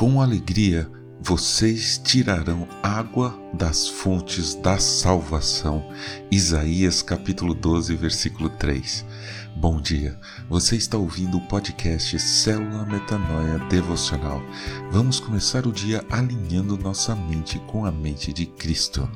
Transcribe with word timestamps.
com 0.00 0.18
alegria 0.22 0.90
vocês 1.20 2.00
tirarão 2.02 2.66
água 2.82 3.38
das 3.52 3.86
fontes 3.86 4.54
da 4.54 4.78
salvação. 4.78 5.86
Isaías 6.30 7.02
capítulo 7.02 7.52
12, 7.52 7.94
versículo 7.96 8.48
3. 8.48 9.04
Bom 9.56 9.78
dia, 9.78 10.18
você 10.48 10.74
está 10.74 10.96
ouvindo 10.96 11.36
o 11.36 11.46
podcast 11.48 12.18
Célula 12.18 12.86
Metanoia 12.86 13.58
Devocional. 13.68 14.40
Vamos 14.90 15.20
começar 15.20 15.66
o 15.66 15.72
dia 15.72 16.02
alinhando 16.08 16.78
nossa 16.78 17.14
mente 17.14 17.58
com 17.66 17.84
a 17.84 17.92
mente 17.92 18.32
de 18.32 18.46
Cristo. 18.46 19.06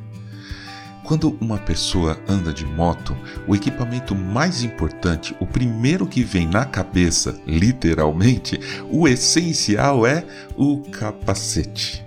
Quando 1.04 1.36
uma 1.38 1.58
pessoa 1.58 2.18
anda 2.26 2.50
de 2.50 2.64
moto, 2.64 3.14
o 3.46 3.54
equipamento 3.54 4.14
mais 4.14 4.62
importante, 4.62 5.36
o 5.38 5.46
primeiro 5.46 6.06
que 6.06 6.24
vem 6.24 6.46
na 6.46 6.64
cabeça, 6.64 7.38
literalmente, 7.46 8.58
o 8.90 9.06
essencial 9.06 10.06
é 10.06 10.24
o 10.56 10.80
capacete. 10.80 12.02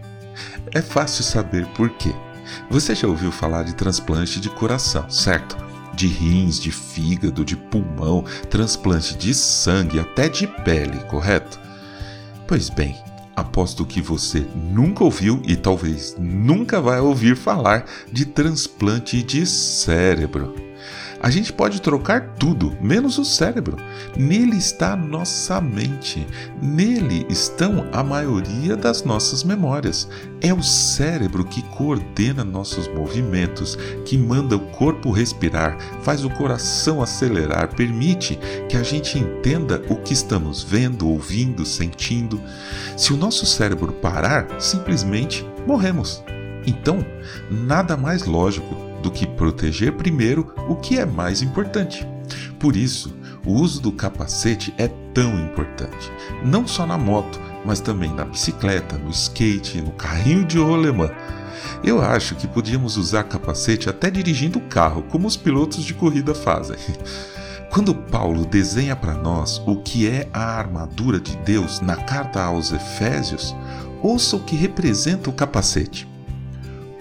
É 0.73 0.81
fácil 0.81 1.23
saber 1.23 1.67
por 1.67 1.91
quê. 1.91 2.11
Você 2.71 2.95
já 2.95 3.07
ouviu 3.07 3.31
falar 3.31 3.63
de 3.63 3.75
transplante 3.75 4.39
de 4.39 4.49
coração, 4.49 5.07
certo? 5.11 5.55
De 5.93 6.07
rins, 6.07 6.59
de 6.59 6.71
fígado, 6.71 7.45
de 7.45 7.55
pulmão, 7.55 8.25
transplante 8.49 9.15
de 9.15 9.31
sangue, 9.35 9.99
até 9.99 10.27
de 10.27 10.47
pele, 10.47 10.97
correto? 11.03 11.59
Pois 12.47 12.67
bem, 12.67 12.95
aposto 13.37 13.85
que 13.85 14.01
você 14.01 14.43
nunca 14.55 15.03
ouviu 15.03 15.39
e 15.45 15.55
talvez 15.55 16.15
nunca 16.17 16.81
vai 16.81 16.99
ouvir 16.99 17.37
falar 17.37 17.85
de 18.11 18.25
transplante 18.25 19.21
de 19.21 19.45
cérebro. 19.45 20.66
A 21.19 21.31
gente 21.31 21.51
pode 21.51 21.81
trocar 21.81 22.35
tudo, 22.35 22.77
menos 22.79 23.17
o 23.17 23.25
cérebro. 23.25 23.77
Nele 24.15 24.55
está 24.57 24.95
nossa 24.95 25.59
mente. 25.59 26.27
Nele 26.61 27.25
estão 27.27 27.87
a 27.91 28.03
maioria 28.03 28.75
das 28.75 29.03
nossas 29.03 29.43
memórias. 29.43 30.07
É 30.41 30.53
o 30.53 30.61
cérebro 30.61 31.43
que 31.43 31.63
coordena 31.63 32.43
nossos 32.43 32.87
movimentos, 32.87 33.77
que 34.05 34.17
manda 34.17 34.55
o 34.55 34.59
corpo 34.59 35.11
respirar, 35.11 35.77
faz 36.03 36.23
o 36.23 36.29
coração 36.29 37.01
acelerar, 37.01 37.75
permite 37.75 38.37
que 38.69 38.77
a 38.77 38.83
gente 38.83 39.17
entenda 39.17 39.81
o 39.89 39.95
que 39.95 40.13
estamos 40.13 40.63
vendo, 40.63 41.09
ouvindo, 41.09 41.65
sentindo. 41.65 42.39
Se 42.95 43.11
o 43.11 43.17
nosso 43.17 43.45
cérebro 43.45 43.91
parar, 43.91 44.47
simplesmente 44.61 45.43
morremos. 45.65 46.23
Então, 46.67 47.03
nada 47.49 47.97
mais 47.97 48.25
lógico 48.25 48.86
do 49.07 49.11
que 49.11 49.25
proteger 49.25 49.93
primeiro 49.93 50.53
o 50.67 50.75
que 50.75 50.99
é 50.99 51.05
mais 51.05 51.41
importante. 51.41 52.05
Por 52.59 52.75
isso, 52.75 53.15
o 53.45 53.53
uso 53.53 53.81
do 53.81 53.89
capacete 53.89 54.73
é 54.77 54.89
tão 55.13 55.39
importante, 55.39 56.11
não 56.43 56.67
só 56.67 56.85
na 56.85 56.97
moto, 56.97 57.39
mas 57.63 57.79
também 57.79 58.13
na 58.13 58.25
bicicleta, 58.25 58.97
no 58.97 59.09
skate, 59.09 59.81
no 59.81 59.91
carrinho 59.91 60.43
de 60.43 60.59
rolemã. 60.59 61.09
Eu 61.81 62.01
acho 62.01 62.35
que 62.35 62.47
podíamos 62.47 62.97
usar 62.97 63.23
capacete 63.23 63.89
até 63.89 64.11
dirigindo 64.11 64.59
o 64.59 64.67
carro, 64.67 65.03
como 65.03 65.25
os 65.25 65.37
pilotos 65.37 65.85
de 65.85 65.93
corrida 65.93 66.35
fazem. 66.35 66.77
Quando 67.71 67.95
Paulo 67.95 68.45
desenha 68.45 68.95
para 68.95 69.13
nós 69.13 69.61
o 69.65 69.77
que 69.77 70.07
é 70.09 70.27
a 70.33 70.57
armadura 70.57 71.19
de 71.19 71.35
Deus 71.37 71.79
na 71.79 71.95
carta 71.95 72.43
aos 72.43 72.73
Efésios, 72.73 73.55
ouça 74.01 74.35
o 74.35 74.43
que 74.43 74.55
representa 74.55 75.29
o 75.29 75.33
capacete. 75.33 76.07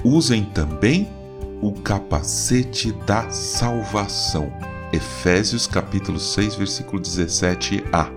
Usem 0.05 0.45
também 0.45 1.16
o 1.61 1.73
capacete 1.73 2.93
da 3.07 3.31
salvação. 3.31 4.53
Efésios 4.93 5.67
capítulo 5.67 6.19
6, 6.19 6.55
versículo 6.55 7.01
17a. 7.03 8.11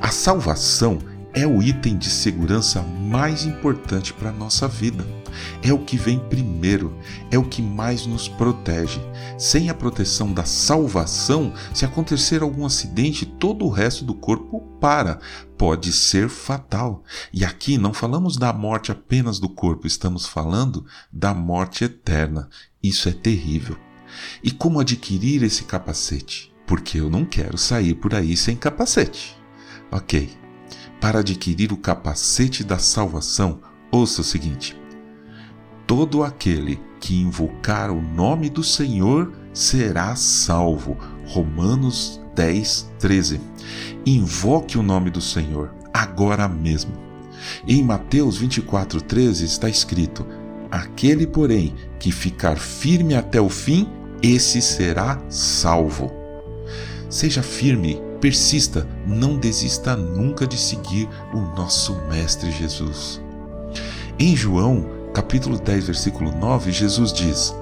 A 0.00 0.08
salvação 0.08 0.98
é 1.36 1.46
o 1.46 1.62
item 1.62 1.98
de 1.98 2.08
segurança 2.08 2.82
mais 2.82 3.44
importante 3.44 4.10
para 4.14 4.30
a 4.30 4.32
nossa 4.32 4.66
vida. 4.66 5.06
É 5.62 5.70
o 5.70 5.84
que 5.84 5.98
vem 5.98 6.18
primeiro, 6.18 6.96
é 7.30 7.36
o 7.36 7.44
que 7.44 7.60
mais 7.60 8.06
nos 8.06 8.26
protege. 8.26 8.98
Sem 9.38 9.68
a 9.68 9.74
proteção 9.74 10.32
da 10.32 10.46
salvação, 10.46 11.52
se 11.74 11.84
acontecer 11.84 12.40
algum 12.40 12.64
acidente, 12.64 13.26
todo 13.26 13.66
o 13.66 13.68
resto 13.68 14.02
do 14.02 14.14
corpo 14.14 14.62
para. 14.80 15.20
Pode 15.58 15.92
ser 15.92 16.30
fatal. 16.30 17.04
E 17.30 17.44
aqui 17.44 17.76
não 17.76 17.92
falamos 17.92 18.38
da 18.38 18.50
morte 18.50 18.90
apenas 18.90 19.38
do 19.38 19.50
corpo, 19.50 19.86
estamos 19.86 20.26
falando 20.26 20.86
da 21.12 21.34
morte 21.34 21.84
eterna. 21.84 22.48
Isso 22.82 23.10
é 23.10 23.12
terrível. 23.12 23.76
E 24.42 24.50
como 24.50 24.80
adquirir 24.80 25.42
esse 25.42 25.64
capacete? 25.64 26.50
Porque 26.66 26.98
eu 26.98 27.10
não 27.10 27.26
quero 27.26 27.58
sair 27.58 27.94
por 27.94 28.14
aí 28.14 28.34
sem 28.38 28.56
capacete. 28.56 29.36
Ok, 29.92 30.30
para 31.00 31.20
adquirir 31.20 31.72
o 31.72 31.76
capacete 31.76 32.64
da 32.64 32.78
salvação, 32.78 33.60
ouça 33.90 34.20
o 34.20 34.24
seguinte: 34.24 34.76
Todo 35.86 36.22
aquele 36.22 36.80
que 37.00 37.20
invocar 37.20 37.90
o 37.90 38.00
nome 38.00 38.50
do 38.50 38.64
Senhor 38.64 39.32
será 39.52 40.16
salvo. 40.16 40.96
Romanos 41.26 42.20
10, 42.34 42.92
13. 42.98 43.40
Invoque 44.04 44.78
o 44.78 44.82
nome 44.82 45.10
do 45.10 45.20
Senhor 45.20 45.74
agora 45.92 46.48
mesmo. 46.48 46.92
Em 47.66 47.82
Mateus 47.82 48.36
24, 48.38 49.00
13 49.00 49.44
está 49.44 49.68
escrito: 49.68 50.26
Aquele, 50.70 51.26
porém, 51.26 51.74
que 51.98 52.10
ficar 52.12 52.56
firme 52.56 53.14
até 53.14 53.40
o 53.40 53.48
fim, 53.48 53.88
esse 54.22 54.60
será 54.60 55.20
salvo. 55.28 56.12
Seja 57.08 57.42
firme 57.42 58.00
Persista, 58.20 58.86
não 59.06 59.36
desista 59.36 59.94
nunca 59.94 60.46
de 60.46 60.56
seguir 60.56 61.08
o 61.32 61.40
nosso 61.56 61.94
Mestre 62.08 62.50
Jesus. 62.50 63.20
Em 64.18 64.34
João, 64.34 64.86
capítulo 65.12 65.58
10, 65.58 65.86
versículo 65.86 66.32
9, 66.32 66.72
Jesus 66.72 67.12
diz: 67.12 67.54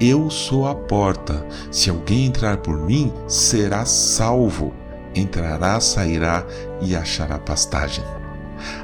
Eu 0.00 0.30
sou 0.30 0.66
a 0.66 0.74
porta. 0.74 1.44
Se 1.70 1.90
alguém 1.90 2.26
entrar 2.26 2.58
por 2.58 2.78
mim, 2.78 3.12
será 3.26 3.84
salvo. 3.84 4.72
Entrará, 5.14 5.78
sairá 5.80 6.44
e 6.80 6.96
achará 6.96 7.38
pastagem. 7.38 8.04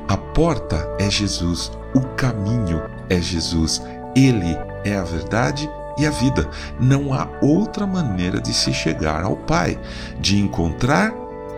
A 0.08 0.16
porta 0.16 0.88
é 0.98 1.10
Jesus, 1.10 1.72
o 1.94 2.00
caminho 2.16 2.82
é 3.08 3.20
Jesus. 3.20 3.82
Ele 4.14 4.56
é 4.84 4.96
a 4.96 5.02
verdade 5.02 5.68
e 5.96 6.06
a 6.06 6.10
vida. 6.10 6.48
Não 6.78 7.12
há 7.12 7.28
outra 7.40 7.86
maneira 7.86 8.40
de 8.40 8.52
se 8.52 8.72
chegar 8.72 9.22
ao 9.22 9.36
Pai, 9.36 9.78
de 10.20 10.38
encontrar 10.38 11.12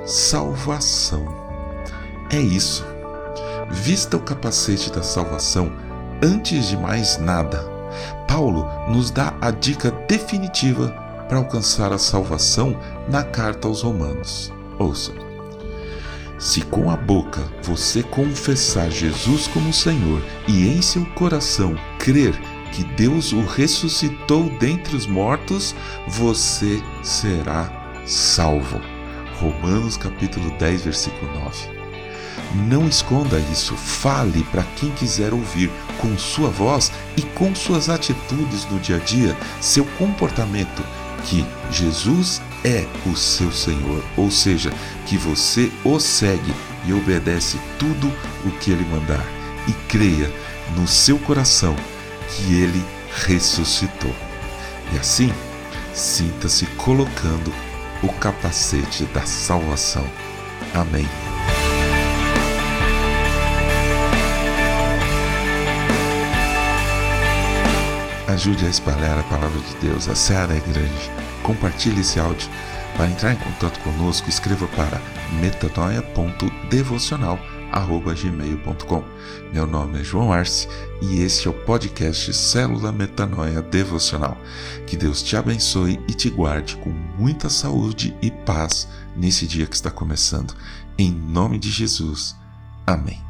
salvação. 0.07 1.27
É 2.31 2.41
isso. 2.41 2.85
Vista 3.71 4.17
o 4.17 4.21
capacete 4.21 4.91
da 4.91 5.03
salvação 5.03 5.73
antes 6.23 6.69
de 6.69 6.77
mais 6.77 7.19
nada. 7.19 7.65
Paulo 8.29 8.69
nos 8.89 9.11
dá 9.11 9.35
a 9.41 9.51
dica 9.51 9.91
definitiva 10.09 10.89
para 11.29 11.39
alcançar 11.39 11.93
a 11.93 11.99
salvação 11.99 12.77
na 13.09 13.23
carta 13.23 13.67
aos 13.67 13.83
Romanos. 13.83 14.53
Ouça. 14.79 15.13
Se 16.39 16.61
com 16.63 16.91
a 16.91 16.97
boca 16.97 17.41
você 17.63 18.03
confessar 18.03 18.91
Jesus 18.91 19.47
como 19.49 19.73
Senhor 19.73 20.23
e 20.47 20.69
em 20.69 20.83
seu 20.83 21.05
coração 21.15 21.75
crer 21.99 22.39
que 22.77 22.85
Deus 22.85 23.33
o 23.33 23.43
ressuscitou 23.43 24.51
dentre 24.61 24.95
os 24.95 25.07
mortos, 25.07 25.75
você 26.07 26.83
será 27.03 27.73
salvo. 28.05 28.79
Romanos 29.41 29.97
capítulo 29.97 30.51
10, 30.59 30.83
versículo 30.83 31.33
9. 31.41 31.71
Não 32.69 32.87
esconda 32.87 33.39
isso, 33.51 33.75
fale 33.77 34.45
para 34.53 34.63
quem 34.63 34.91
quiser 34.91 35.33
ouvir, 35.33 35.71
com 35.99 36.19
sua 36.19 36.51
voz 36.51 36.93
e 37.17 37.23
com 37.23 37.55
suas 37.55 37.89
atitudes 37.89 38.67
no 38.71 38.79
dia 38.79 38.97
a 38.97 38.99
dia, 38.99 39.35
seu 39.59 39.87
comportamento, 39.99 40.85
que 41.25 41.47
Jesus 41.71 42.43
é 42.63 42.87
o 43.07 43.17
seu 43.17 43.51
Senhor, 43.51 44.05
ou 44.19 44.31
seja, 44.31 44.71
que 45.07 45.17
você 45.17 45.73
o 45.83 45.99
segue 45.99 46.53
e 46.85 46.93
obedece 46.93 47.59
tudo 47.79 48.13
o 48.45 48.51
que 48.59 48.71
ele 48.71 48.85
mandar, 48.85 49.25
e 49.67 49.73
creia 49.89 50.31
no 50.77 50.87
seu 50.87 51.19
coração 51.19 51.75
que 52.29 52.61
ele 52.61 52.85
ressuscitou. 53.27 54.15
E 54.93 54.99
assim, 54.99 55.33
sinta-se 55.93 56.67
colocando 56.77 57.53
o 58.03 58.09
capacete 58.15 59.05
da 59.07 59.25
salvação. 59.25 60.07
Amém. 60.75 61.09
Ajude 68.29 68.67
a 68.67 68.69
espalhar 68.69 69.19
a 69.19 69.23
palavra 69.25 69.59
de 69.61 69.75
Deus. 69.77 70.09
A 70.09 70.15
seara 70.15 70.55
é 70.55 70.61
grande. 70.61 71.11
Compartilhe 71.43 72.03
esse 72.03 72.21
áudio. 72.21 72.51
Para 72.97 73.09
entrar 73.09 73.33
em 73.33 73.37
contato 73.37 73.81
conosco, 73.81 74.29
escreva 74.29 74.67
para 74.69 75.01
metanoia.devocional 75.41 77.39
gmail.com. 77.81 79.05
Meu 79.53 79.67
nome 79.67 80.01
é 80.01 80.05
João 80.05 80.33
Arce 80.33 80.69
e 81.03 81.21
este 81.21 81.47
é 81.47 81.51
o 81.51 81.55
podcast 81.65 82.33
Célula 82.33 82.91
Metanoia 82.91 83.61
Devocional. 83.61 84.37
Que 84.87 84.97
Deus 84.97 85.23
te 85.23 85.37
abençoe 85.37 86.01
e 86.09 86.15
te 86.15 86.31
guarde 86.31 86.77
com 86.77 86.91
muita 86.91 87.49
saúde 87.49 88.17
e 88.23 88.31
paz 88.31 88.89
nesse 89.17 89.47
dia 89.47 89.67
que 89.67 89.75
está 89.75 89.91
começando. 89.91 90.55
Em 90.99 91.11
nome 91.11 91.59
de 91.59 91.71
Jesus. 91.71 92.35
Amém. 92.87 93.26